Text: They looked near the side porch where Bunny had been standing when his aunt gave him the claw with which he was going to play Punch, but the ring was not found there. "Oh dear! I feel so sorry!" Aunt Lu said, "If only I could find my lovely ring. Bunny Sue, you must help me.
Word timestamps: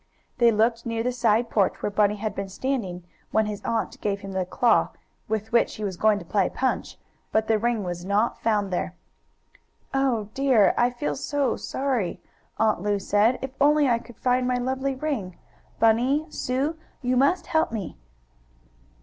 They 0.39 0.51
looked 0.51 0.83
near 0.83 1.03
the 1.03 1.11
side 1.11 1.47
porch 1.51 1.79
where 1.83 1.91
Bunny 1.91 2.15
had 2.15 2.33
been 2.33 2.49
standing 2.49 3.03
when 3.29 3.45
his 3.45 3.61
aunt 3.63 4.01
gave 4.01 4.21
him 4.21 4.31
the 4.31 4.47
claw 4.47 4.89
with 5.27 5.51
which 5.51 5.75
he 5.75 5.83
was 5.83 5.95
going 5.95 6.17
to 6.17 6.25
play 6.25 6.49
Punch, 6.49 6.97
but 7.31 7.45
the 7.47 7.59
ring 7.59 7.83
was 7.83 8.03
not 8.03 8.41
found 8.41 8.73
there. 8.73 8.95
"Oh 9.93 10.29
dear! 10.33 10.73
I 10.75 10.89
feel 10.89 11.15
so 11.15 11.55
sorry!" 11.55 12.19
Aunt 12.57 12.81
Lu 12.81 12.97
said, 12.97 13.37
"If 13.43 13.51
only 13.61 13.87
I 13.87 13.99
could 13.99 14.17
find 14.17 14.47
my 14.47 14.57
lovely 14.57 14.95
ring. 14.95 15.37
Bunny 15.79 16.25
Sue, 16.31 16.77
you 17.03 17.15
must 17.15 17.45
help 17.45 17.71
me. 17.71 17.95